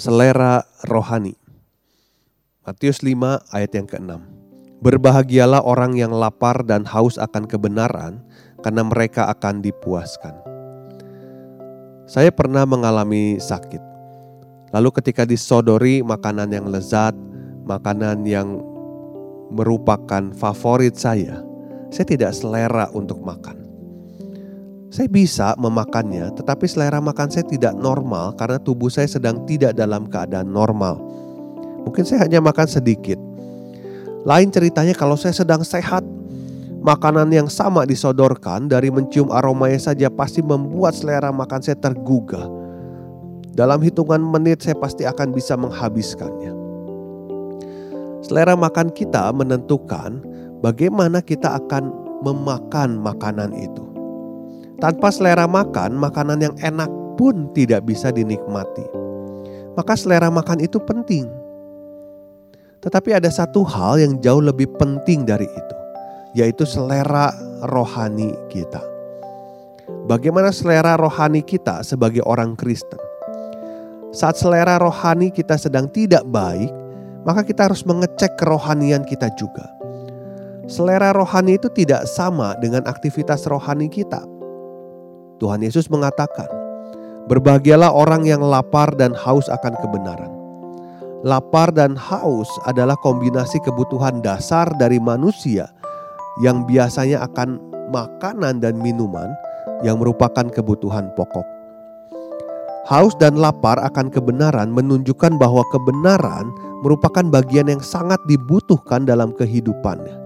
[0.00, 1.36] Selera rohani.
[2.64, 4.16] Matius 5 ayat yang ke-6.
[4.80, 8.24] Berbahagialah orang yang lapar dan haus akan kebenaran,
[8.64, 10.32] karena mereka akan dipuaskan.
[12.08, 13.84] Saya pernah mengalami sakit.
[14.72, 17.12] Lalu ketika disodori makanan yang lezat,
[17.68, 18.56] makanan yang
[19.52, 21.44] merupakan favorit saya,
[21.92, 23.59] saya tidak selera untuk makan.
[24.90, 30.10] Saya bisa memakannya, tetapi selera makan saya tidak normal karena tubuh saya sedang tidak dalam
[30.10, 30.98] keadaan normal.
[31.86, 33.14] Mungkin saya hanya makan sedikit.
[34.26, 36.02] Lain ceritanya kalau saya sedang sehat,
[36.82, 42.50] makanan yang sama disodorkan dari mencium aromanya saja pasti membuat selera makan saya tergugah.
[43.54, 46.50] Dalam hitungan menit saya pasti akan bisa menghabiskannya.
[48.26, 50.18] Selera makan kita menentukan
[50.66, 51.94] bagaimana kita akan
[52.26, 53.89] memakan makanan itu.
[54.80, 56.88] Tanpa selera makan, makanan yang enak
[57.20, 58.88] pun tidak bisa dinikmati.
[59.76, 61.28] Maka selera makan itu penting.
[62.80, 65.76] Tetapi ada satu hal yang jauh lebih penting dari itu,
[66.32, 67.28] yaitu selera
[67.68, 68.80] rohani kita.
[70.08, 72.96] Bagaimana selera rohani kita sebagai orang Kristen?
[74.16, 76.72] Saat selera rohani kita sedang tidak baik,
[77.28, 79.68] maka kita harus mengecek kerohanian kita juga.
[80.64, 84.39] Selera rohani itu tidak sama dengan aktivitas rohani kita.
[85.40, 86.46] Tuhan Yesus mengatakan,
[87.26, 90.30] "Berbahagialah orang yang lapar dan haus akan kebenaran."
[91.20, 95.68] Lapar dan haus adalah kombinasi kebutuhan dasar dari manusia
[96.40, 97.60] yang biasanya akan
[97.92, 99.28] makanan dan minuman
[99.84, 101.44] yang merupakan kebutuhan pokok.
[102.88, 106.48] Haus dan lapar akan kebenaran menunjukkan bahwa kebenaran
[106.80, 110.16] merupakan bagian yang sangat dibutuhkan dalam kehidupannya.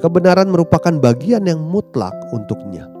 [0.00, 2.93] Kebenaran merupakan bagian yang mutlak untuknya.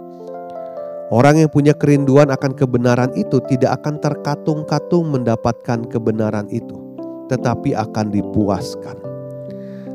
[1.12, 6.80] Orang yang punya kerinduan akan kebenaran itu tidak akan terkatung-katung mendapatkan kebenaran itu,
[7.28, 8.96] tetapi akan dipuaskan.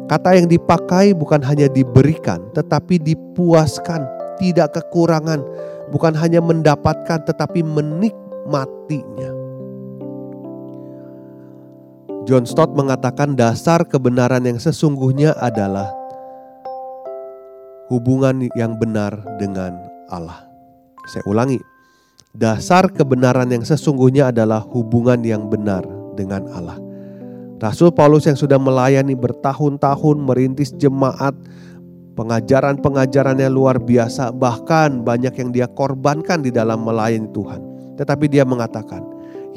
[0.06, 4.06] Kata yang dipakai bukan hanya diberikan, tetapi dipuaskan,
[4.38, 5.42] tidak kekurangan,
[5.90, 9.34] bukan hanya mendapatkan, tetapi menikmatinya.
[12.30, 15.90] John Stott mengatakan dasar kebenaran yang sesungguhnya adalah
[17.90, 19.78] hubungan yang benar dengan
[20.10, 20.49] Allah.
[21.10, 21.58] Saya ulangi,
[22.38, 25.82] dasar kebenaran yang sesungguhnya adalah hubungan yang benar
[26.14, 26.78] dengan Allah.
[27.58, 31.34] Rasul Paulus yang sudah melayani bertahun-tahun merintis jemaat,
[32.14, 37.60] pengajaran-pengajarannya luar biasa, bahkan banyak yang dia korbankan di dalam melayani Tuhan.
[37.98, 39.02] Tetapi dia mengatakan,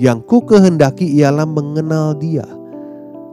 [0.01, 2.49] yang ku kehendaki ialah mengenal dia.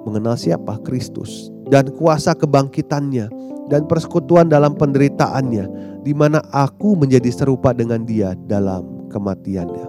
[0.03, 0.75] Mengenal siapa?
[0.84, 1.50] Kristus.
[1.72, 3.39] Dan kuasa kebangkitannya
[3.69, 5.66] dan persekutuan dalam penderitaannya
[6.03, 9.88] di mana aku menjadi serupa dengan dia dalam kematiannya.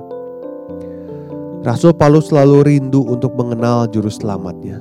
[1.60, 4.80] Rasul Paulus selalu rindu untuk mengenal juru selamatnya,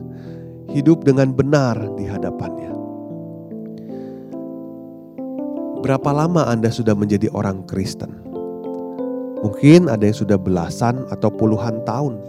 [0.72, 2.72] hidup dengan benar di hadapannya.
[5.84, 8.12] Berapa lama Anda sudah menjadi orang Kristen?
[9.40, 12.20] Mungkin ada yang sudah belasan atau puluhan tahun.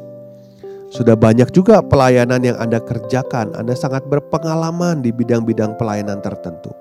[0.90, 3.54] Sudah banyak juga pelayanan yang Anda kerjakan.
[3.54, 6.74] Anda sangat berpengalaman di bidang-bidang pelayanan tertentu.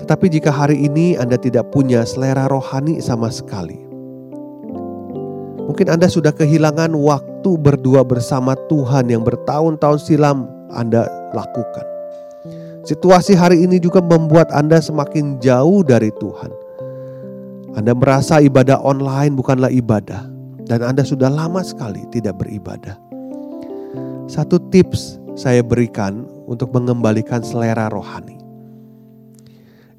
[0.00, 3.76] Tetapi jika hari ini Anda tidak punya selera rohani sama sekali,
[5.68, 11.04] mungkin Anda sudah kehilangan waktu berdua bersama Tuhan yang bertahun-tahun silam Anda
[11.36, 11.84] lakukan.
[12.88, 16.50] Situasi hari ini juga membuat Anda semakin jauh dari Tuhan.
[17.76, 20.31] Anda merasa ibadah online bukanlah ibadah,
[20.72, 22.96] dan Anda sudah lama sekali tidak beribadah.
[24.24, 28.42] Satu tips saya berikan untuk mengembalikan selera rohani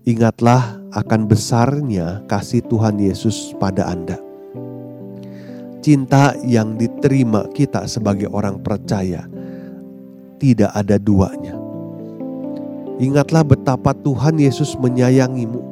[0.03, 4.19] Ingatlah akan besarnya kasih Tuhan Yesus pada Anda.
[5.79, 9.23] Cinta yang diterima kita sebagai orang percaya
[10.43, 11.55] tidak ada duanya.
[12.99, 15.63] Ingatlah betapa Tuhan Yesus menyayangimu.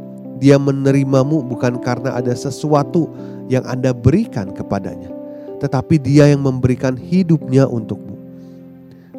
[0.42, 3.06] Dia menerimamu bukan karena ada sesuatu
[3.46, 5.14] yang Anda berikan kepadanya,
[5.62, 8.18] tetapi Dia yang memberikan hidupnya untukmu.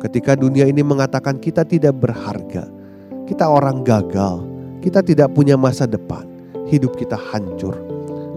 [0.02, 2.66] Ketika dunia ini mengatakan kita tidak berharga,
[3.30, 4.42] kita orang gagal,
[4.82, 6.26] kita tidak punya masa depan.
[6.72, 7.76] hidup kita hancur.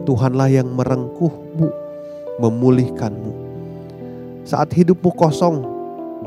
[0.04, 1.72] Tuhanlah yang merengkuhmu,
[2.44, 3.34] memulihkanmu.
[4.44, 5.64] Saat hidupmu kosong,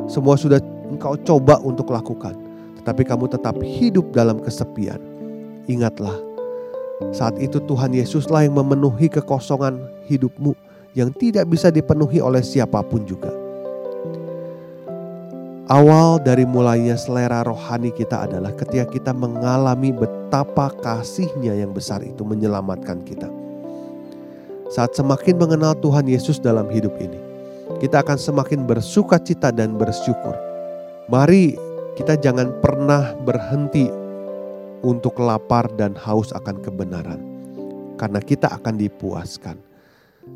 [0.09, 0.59] semua sudah
[0.89, 2.35] engkau coba untuk lakukan,
[2.81, 4.99] tetapi kamu tetap hidup dalam kesepian.
[5.69, 6.17] Ingatlah,
[7.15, 9.79] saat itu Tuhan Yesuslah yang memenuhi kekosongan
[10.11, 10.53] hidupmu
[10.99, 13.31] yang tidak bisa dipenuhi oleh siapa pun juga.
[15.69, 22.25] Awal dari mulainya selera rohani kita adalah ketika kita mengalami betapa kasihnya yang besar itu
[22.25, 23.29] menyelamatkan kita.
[24.73, 27.21] Saat semakin mengenal Tuhan Yesus dalam hidup ini,
[27.85, 30.33] kita akan semakin bersuka cita dan bersyukur.
[31.13, 31.57] Mari
[32.01, 33.93] kita jangan pernah berhenti
[34.81, 37.21] untuk lapar dan haus akan kebenaran,
[38.01, 39.59] karena kita akan dipuaskan.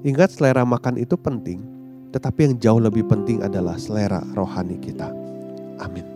[0.04, 1.62] Ingat, selera makan itu penting,
[2.12, 5.08] tetapi yang jauh lebih penting adalah selera rohani kita.
[5.80, 6.11] Amin.